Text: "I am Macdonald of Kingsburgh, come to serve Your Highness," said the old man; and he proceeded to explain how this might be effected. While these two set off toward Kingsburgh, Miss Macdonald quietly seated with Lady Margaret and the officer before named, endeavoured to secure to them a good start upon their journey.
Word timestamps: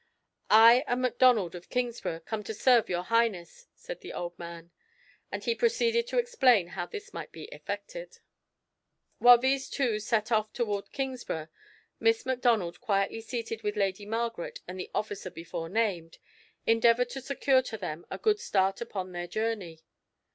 "I 0.49 0.83
am 0.87 1.01
Macdonald 1.01 1.53
of 1.53 1.69
Kingsburgh, 1.69 2.25
come 2.25 2.43
to 2.45 2.55
serve 2.55 2.89
Your 2.89 3.03
Highness," 3.03 3.67
said 3.75 4.01
the 4.01 4.13
old 4.13 4.33
man; 4.39 4.71
and 5.31 5.43
he 5.43 5.53
proceeded 5.53 6.07
to 6.07 6.17
explain 6.17 6.69
how 6.69 6.87
this 6.87 7.13
might 7.13 7.31
be 7.31 7.43
effected. 7.51 8.17
While 9.19 9.37
these 9.37 9.69
two 9.69 9.99
set 9.99 10.31
off 10.31 10.51
toward 10.53 10.91
Kingsburgh, 10.91 11.49
Miss 11.99 12.25
Macdonald 12.25 12.81
quietly 12.81 13.21
seated 13.21 13.61
with 13.61 13.77
Lady 13.77 14.07
Margaret 14.07 14.61
and 14.67 14.79
the 14.79 14.89
officer 14.95 15.29
before 15.29 15.69
named, 15.69 16.17
endeavoured 16.65 17.11
to 17.11 17.21
secure 17.21 17.61
to 17.61 17.77
them 17.77 18.07
a 18.09 18.17
good 18.17 18.39
start 18.39 18.81
upon 18.81 19.11
their 19.11 19.27
journey. 19.27 19.83